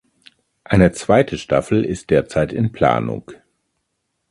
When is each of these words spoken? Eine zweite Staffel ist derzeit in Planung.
Eine 0.63 0.93
zweite 0.93 1.37
Staffel 1.37 1.85
ist 1.85 2.09
derzeit 2.09 2.53
in 2.53 2.71
Planung. 2.71 3.33